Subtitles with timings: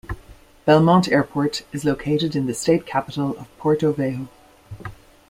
[0.65, 4.29] Belmonte Airport is located in the state capital of Porto Velho.